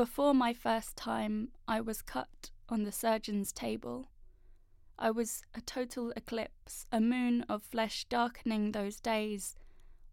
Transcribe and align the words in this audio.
Before 0.00 0.32
my 0.32 0.54
first 0.54 0.96
time, 0.96 1.48
I 1.68 1.82
was 1.82 2.00
cut 2.00 2.48
on 2.70 2.84
the 2.84 2.90
surgeon's 2.90 3.52
table. 3.52 4.08
I 4.98 5.10
was 5.10 5.42
a 5.54 5.60
total 5.60 6.10
eclipse, 6.16 6.86
a 6.90 7.02
moon 7.02 7.42
of 7.50 7.62
flesh 7.62 8.06
darkening 8.06 8.72
those 8.72 8.98
days 8.98 9.56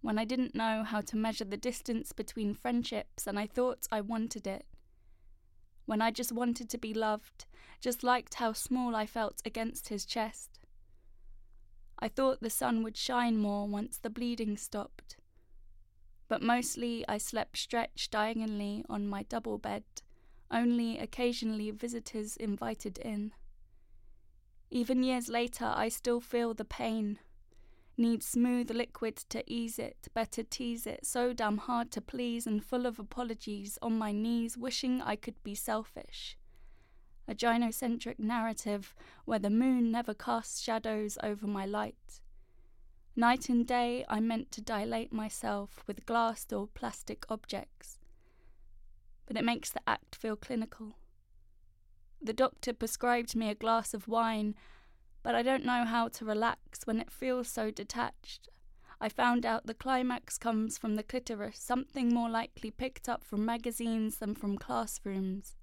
when 0.01 0.19
I 0.19 0.25
didn't 0.25 0.53
know 0.53 0.83
how 0.83 0.99
to 0.99 1.15
measure 1.15 1.45
the 1.45 1.55
distance 1.55 2.11
between 2.11 2.53
friendships 2.53 3.27
and 3.27 3.39
I 3.39 3.47
thought 3.47 3.87
I 3.89 4.01
wanted 4.01 4.45
it. 4.45 4.65
When 5.85 6.01
I 6.01 6.11
just 6.11 6.33
wanted 6.33 6.69
to 6.71 6.77
be 6.77 6.93
loved, 6.93 7.45
just 7.79 8.03
liked 8.03 8.33
how 8.33 8.51
small 8.51 8.93
I 8.93 9.05
felt 9.05 9.41
against 9.45 9.87
his 9.87 10.05
chest. 10.05 10.59
I 11.97 12.09
thought 12.09 12.41
the 12.41 12.49
sun 12.49 12.83
would 12.83 12.97
shine 12.97 13.37
more 13.37 13.65
once 13.65 13.97
the 13.97 14.09
bleeding 14.09 14.57
stopped. 14.57 15.15
But 16.27 16.41
mostly 16.41 17.05
I 17.07 17.17
slept 17.17 17.57
stretched 17.57 18.11
diagonally 18.11 18.83
on 18.89 19.07
my 19.07 19.23
double 19.23 19.57
bed, 19.57 19.83
only 20.51 20.97
occasionally 20.97 21.71
visitors 21.71 22.35
invited 22.37 22.97
in. 22.97 23.31
Even 24.69 25.03
years 25.03 25.29
later, 25.29 25.65
I 25.65 25.87
still 25.89 26.19
feel 26.19 26.53
the 26.53 26.65
pain. 26.65 27.19
Need 27.99 28.21
smooth 28.21 28.69
liquid 28.69 29.15
to 29.29 29.43
ease 29.51 29.79
it, 29.79 30.07
better 30.13 30.43
tease 30.43 30.85
it, 30.85 31.05
so 31.05 31.33
damn 31.33 31.57
hard 31.57 31.89
to 31.91 32.01
please 32.01 32.45
and 32.45 32.63
full 32.63 32.85
of 32.85 32.99
apologies, 32.99 33.79
on 33.81 33.97
my 33.97 34.11
knees, 34.11 34.57
wishing 34.57 35.01
I 35.01 35.15
could 35.15 35.41
be 35.43 35.55
selfish. 35.55 36.37
A 37.27 37.33
gynocentric 37.33 38.19
narrative 38.19 38.93
where 39.25 39.39
the 39.39 39.49
moon 39.49 39.91
never 39.91 40.13
casts 40.13 40.61
shadows 40.61 41.17
over 41.23 41.47
my 41.47 41.65
light. 41.65 42.21
Night 43.19 43.49
and 43.49 43.65
day, 43.65 44.05
I 44.07 44.19
meant 44.19 44.51
to 44.51 44.61
dilate 44.61 45.11
myself 45.11 45.83
with 45.87 46.05
glass 46.05 46.45
or 46.53 46.67
plastic 46.67 47.25
objects. 47.29 47.97
But 49.25 49.35
it 49.35 49.43
makes 49.43 49.71
the 49.71 49.81
act 49.87 50.15
feel 50.15 50.35
clinical. 50.35 50.97
The 52.21 52.31
doctor 52.31 52.73
prescribed 52.73 53.35
me 53.35 53.49
a 53.49 53.55
glass 53.55 53.95
of 53.95 54.07
wine, 54.07 54.53
but 55.23 55.33
I 55.33 55.41
don't 55.41 55.65
know 55.65 55.83
how 55.83 56.09
to 56.09 56.25
relax 56.25 56.85
when 56.85 56.99
it 56.99 57.09
feels 57.09 57.47
so 57.47 57.71
detached. 57.71 58.49
I 59.01 59.09
found 59.09 59.47
out 59.47 59.65
the 59.65 59.73
climax 59.73 60.37
comes 60.37 60.77
from 60.77 60.93
the 60.93 61.01
clitoris, 61.01 61.57
something 61.57 62.13
more 62.13 62.29
likely 62.29 62.69
picked 62.69 63.09
up 63.09 63.23
from 63.23 63.43
magazines 63.43 64.17
than 64.19 64.35
from 64.35 64.59
classrooms. 64.59 65.55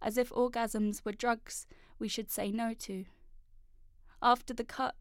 As 0.00 0.16
if 0.16 0.30
orgasms 0.30 1.04
were 1.04 1.10
drugs 1.10 1.66
we 1.98 2.06
should 2.06 2.30
say 2.30 2.52
no 2.52 2.74
to. 2.74 3.06
After 4.22 4.54
the 4.54 4.64
cut, 4.64 4.94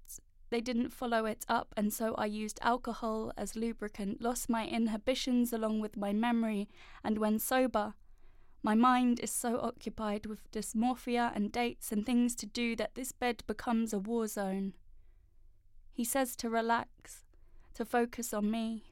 they 0.50 0.61
didn't 0.61 0.89
follow 0.89 1.25
it 1.25 1.45
up, 1.47 1.73
and 1.78 1.94
so 1.94 2.16
I 2.16 2.25
used 2.25 2.59
alcohol 2.61 3.31
as 3.38 3.55
lubricant, 3.55 4.22
lost 4.22 4.50
my 4.50 4.66
inhibitions 4.66 5.53
along 5.53 5.80
with 5.80 5.95
my 5.97 6.14
memory, 6.14 6.69
and 7.03 7.17
when 7.17 7.39
sober, 7.39 7.94
my 8.61 8.75
mind 8.75 9.20
is 9.22 9.31
so 9.31 9.59
occupied 9.59 10.25
with 10.25 10.52
dysmorphia 10.52 11.31
and 11.33 11.52
dates 11.52 11.92
and 11.92 12.05
things 12.05 12.36
to 12.36 12.45
do 12.45 12.75
that 12.75 12.95
this 12.95 13.11
bed 13.11 13.44
becomes 13.47 13.94
a 13.94 14.00
war 14.00 14.27
zone. 14.27 14.73
He 15.94 16.03
says 16.03 16.36
to 16.38 16.50
relax, 16.50 17.25
to 17.75 17.86
focus 17.86 18.33
on 18.33 18.52
me. 18.52 18.83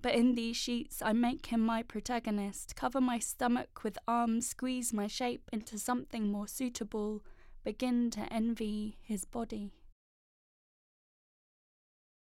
But 0.00 0.14
in 0.14 0.34
these 0.34 0.56
sheets, 0.56 1.02
I 1.02 1.12
make 1.12 1.46
him 1.46 1.60
my 1.60 1.82
protagonist, 1.82 2.76
cover 2.76 3.00
my 3.00 3.18
stomach 3.18 3.82
with 3.82 3.98
arms, 4.06 4.48
squeeze 4.48 4.92
my 4.92 5.06
shape 5.06 5.48
into 5.52 5.78
something 5.78 6.30
more 6.30 6.46
suitable, 6.46 7.24
begin 7.64 8.10
to 8.10 8.32
envy 8.32 8.98
his 9.00 9.24
body. 9.24 9.72